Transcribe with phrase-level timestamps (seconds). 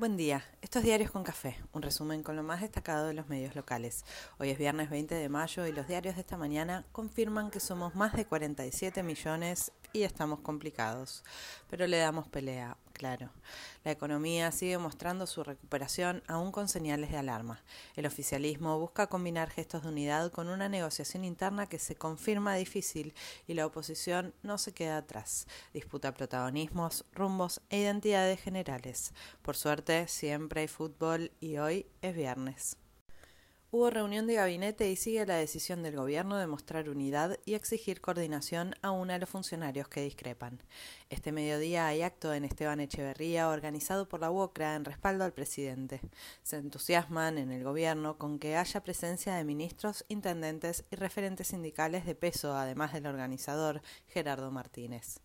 [0.00, 3.54] Buen día, estos diarios con café, un resumen con lo más destacado de los medios
[3.54, 4.06] locales.
[4.38, 7.94] Hoy es viernes 20 de mayo y los diarios de esta mañana confirman que somos
[7.94, 11.22] más de 47 millones y estamos complicados,
[11.68, 13.30] pero le damos pelea, claro.
[13.82, 17.62] La economía sigue mostrando su recuperación aún con señales de alarma.
[17.96, 23.14] El oficialismo busca combinar gestos de unidad con una negociación interna que se confirma difícil
[23.48, 25.46] y la oposición no se queda atrás.
[25.72, 29.14] Disputa protagonismos, rumbos e identidades generales.
[29.40, 32.76] Por suerte, siempre hay fútbol y hoy es viernes.
[33.72, 38.00] Hubo reunión de gabinete y sigue la decisión del gobierno de mostrar unidad y exigir
[38.00, 40.60] coordinación aún a los funcionarios que discrepan.
[41.08, 46.00] Este mediodía hay acto en Esteban Echeverría organizado por la UOCRA en respaldo al presidente.
[46.42, 52.04] Se entusiasman en el gobierno con que haya presencia de ministros, intendentes y referentes sindicales
[52.04, 55.20] de peso, además del organizador Gerardo Martínez.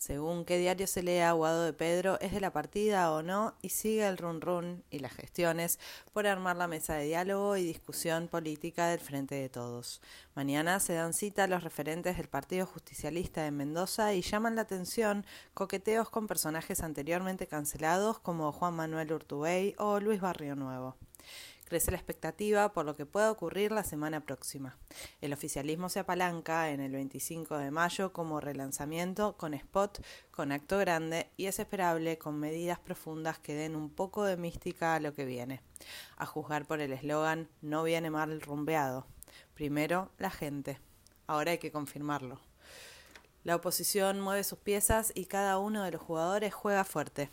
[0.00, 3.68] Según qué diario se lea, Guado de Pedro es de la partida o no y
[3.68, 5.78] sigue el run run y las gestiones
[6.14, 10.00] por armar la mesa de diálogo y discusión política del Frente de Todos.
[10.34, 15.26] Mañana se dan cita los referentes del Partido Justicialista de Mendoza y llaman la atención
[15.52, 20.96] coqueteos con personajes anteriormente cancelados como Juan Manuel Urtubey o Luis Barrio Nuevo.
[21.70, 24.76] Crece la expectativa por lo que pueda ocurrir la semana próxima.
[25.20, 30.78] El oficialismo se apalanca en el 25 de mayo como relanzamiento con spot, con acto
[30.78, 35.14] grande y es esperable con medidas profundas que den un poco de mística a lo
[35.14, 35.62] que viene.
[36.16, 39.06] A juzgar por el eslogan No viene mal rumbeado.
[39.54, 40.80] Primero, la gente.
[41.28, 42.40] Ahora hay que confirmarlo.
[43.44, 47.30] La oposición mueve sus piezas y cada uno de los jugadores juega fuerte.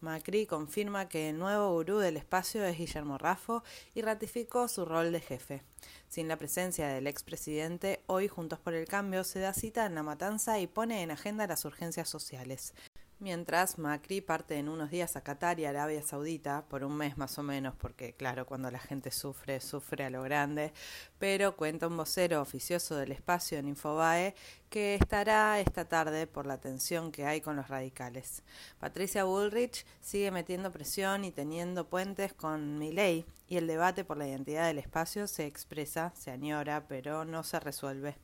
[0.00, 3.62] Macri confirma que el nuevo gurú del espacio es Guillermo Raffo
[3.94, 5.62] y ratificó su rol de jefe.
[6.08, 10.02] Sin la presencia del expresidente, hoy Juntos por el Cambio se da cita en la
[10.02, 12.74] matanza y pone en agenda las urgencias sociales.
[13.22, 17.38] Mientras Macri parte en unos días a Qatar y Arabia Saudita, por un mes más
[17.38, 20.72] o menos, porque claro, cuando la gente sufre, sufre a lo grande,
[21.20, 24.34] pero cuenta un vocero oficioso del espacio en Infobae
[24.70, 28.42] que estará esta tarde por la tensión que hay con los radicales.
[28.80, 34.26] Patricia Bullrich sigue metiendo presión y teniendo puentes con Milei y el debate por la
[34.26, 38.16] identidad del espacio se expresa, se añora, pero no se resuelve.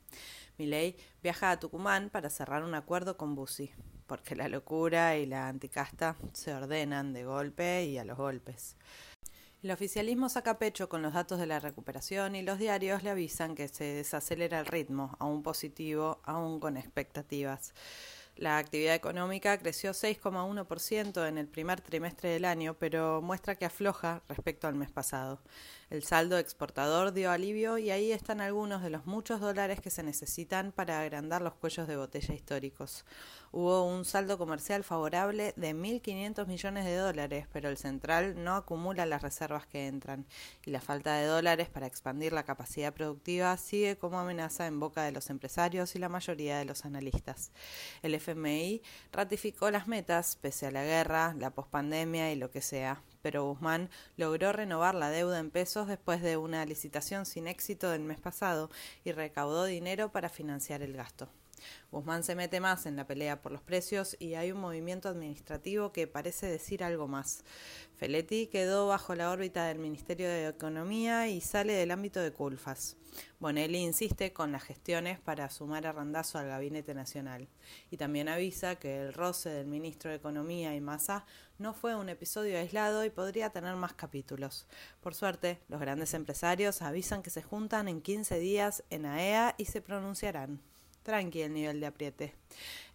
[0.57, 3.71] Milei viaja a Tucumán para cerrar un acuerdo con Bussi
[4.09, 8.75] porque la locura y la anticasta se ordenan de golpe y a los golpes.
[9.61, 13.55] El oficialismo saca pecho con los datos de la recuperación y los diarios le avisan
[13.55, 17.73] que se desacelera el ritmo, aún positivo, aún con expectativas.
[18.39, 24.21] La actividad económica creció 6,1% en el primer trimestre del año, pero muestra que afloja
[24.29, 25.41] respecto al mes pasado.
[25.89, 30.03] El saldo exportador dio alivio y ahí están algunos de los muchos dólares que se
[30.03, 33.05] necesitan para agrandar los cuellos de botella históricos.
[33.51, 39.07] Hubo un saldo comercial favorable de 1.500 millones de dólares, pero el central no acumula
[39.07, 40.27] las reservas que entran
[40.63, 45.01] y la falta de dólares para expandir la capacidad productiva sigue como amenaza en boca
[45.01, 47.51] de los empresarios y la mayoría de los analistas.
[48.03, 48.81] El FMI
[49.11, 53.89] ratificó las metas pese a la guerra, la pospandemia y lo que sea, pero Guzmán
[54.17, 58.69] logró renovar la deuda en pesos después de una licitación sin éxito del mes pasado
[59.03, 61.29] y recaudó dinero para financiar el gasto.
[61.91, 65.91] Guzmán se mete más en la pelea por los precios y hay un movimiento administrativo
[65.91, 67.43] que parece decir algo más.
[67.95, 72.95] Feletti quedó bajo la órbita del Ministerio de Economía y sale del ámbito de Culfas.
[73.39, 77.47] Bonelli insiste con las gestiones para sumar a Randazo al Gabinete Nacional
[77.89, 81.25] y también avisa que el roce del ministro de Economía y Massa
[81.57, 84.67] no fue un episodio aislado y podría tener más capítulos.
[85.01, 89.63] Por suerte, los grandes empresarios avisan que se juntan en 15 días en AEA e
[89.63, 90.61] y se pronunciarán
[91.03, 92.35] tranqui el nivel de apriete.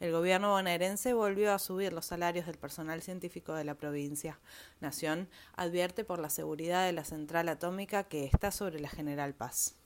[0.01, 4.39] El gobierno bonaerense volvió a subir los salarios del personal científico de la provincia.
[4.81, 9.77] Nación advierte por la seguridad de la central atómica que está sobre la General Paz.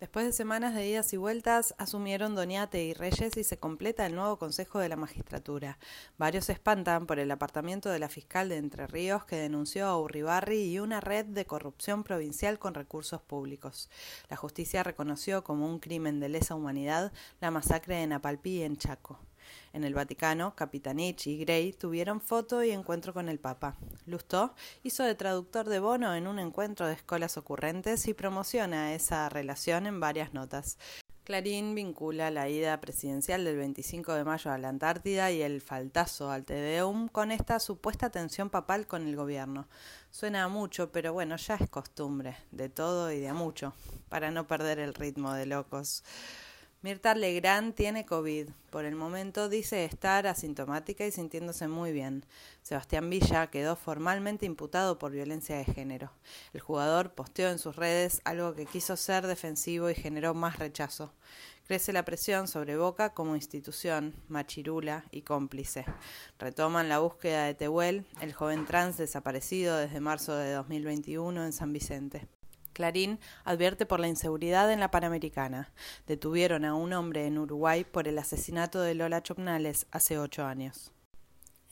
[0.00, 4.14] Después de semanas de idas y vueltas, asumieron Doñate y Reyes y se completa el
[4.14, 5.78] nuevo Consejo de la Magistratura.
[6.16, 10.00] Varios se espantan por el apartamiento de la fiscal de Entre Ríos que denunció a
[10.00, 13.90] Uribarri y una red de corrupción provincial con recursos públicos.
[14.30, 17.12] La justicia reconoció como un crimen de lesa humanidad
[17.42, 19.18] la masacre de Napalpí en Chaco.
[19.72, 23.76] En el Vaticano, Capitanich y Gray tuvieron foto y encuentro con el Papa.
[24.06, 29.28] Lustó hizo de traductor de Bono en un encuentro de escuelas ocurrentes y promociona esa
[29.28, 30.78] relación en varias notas.
[31.30, 36.30] Clarín vincula la ida presidencial del 25 de mayo a la Antártida y el faltazo
[36.30, 39.68] al Tedeum con esta supuesta tensión papal con el gobierno.
[40.10, 43.74] Suena a mucho, pero bueno, ya es costumbre, de todo y de a mucho,
[44.08, 46.02] para no perder el ritmo de locos.
[46.82, 48.48] Mirta Legrand tiene COVID.
[48.70, 52.24] Por el momento dice estar asintomática y sintiéndose muy bien.
[52.62, 56.10] Sebastián Villa quedó formalmente imputado por violencia de género.
[56.54, 61.12] El jugador posteó en sus redes algo que quiso ser defensivo y generó más rechazo.
[61.66, 65.84] Crece la presión sobre Boca como institución, machirula y cómplice.
[66.38, 71.74] Retoman la búsqueda de Tehuel, el joven trans desaparecido desde marzo de 2021 en San
[71.74, 72.26] Vicente.
[72.80, 75.70] Clarín advierte por la inseguridad en la Panamericana.
[76.06, 80.90] Detuvieron a un hombre en Uruguay por el asesinato de Lola Chopnales hace ocho años.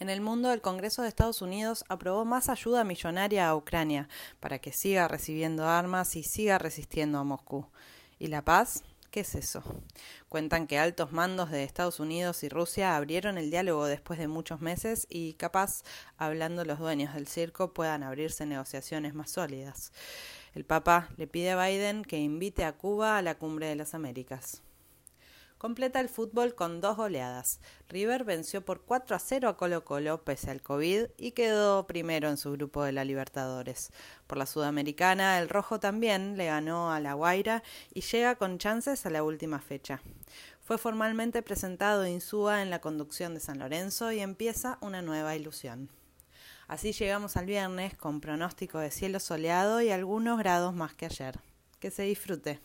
[0.01, 4.07] En el mundo, el Congreso de Estados Unidos aprobó más ayuda millonaria a Ucrania
[4.39, 7.67] para que siga recibiendo armas y siga resistiendo a Moscú.
[8.19, 8.85] ¿Y la paz?
[9.11, 9.63] ¿Qué es eso?
[10.29, 14.61] Cuentan que altos mandos de Estados Unidos y Rusia abrieron el diálogo después de muchos
[14.61, 15.83] meses y capaz,
[16.19, 19.93] hablando los dueños del circo, puedan abrirse negociaciones más sólidas.
[20.55, 23.95] El Papa le pide a Biden que invite a Cuba a la Cumbre de las
[23.95, 24.62] Américas.
[25.59, 27.59] Completa el fútbol con dos goleadas.
[27.89, 32.29] River venció por 4 a 0 a Colo Colo pese al COVID y quedó primero
[32.29, 33.91] en su grupo de la Libertadores.
[34.29, 39.05] Por la Sudamericana, el Rojo también le ganó a La Guaira y llega con chances
[39.05, 40.00] a la última fecha.
[40.61, 45.91] Fue formalmente presentado Insúa en la conducción de San Lorenzo y empieza una nueva ilusión.
[46.69, 51.41] Así llegamos al viernes con pronóstico de cielo soleado y algunos grados más que ayer.
[51.81, 52.61] Que se disfrute.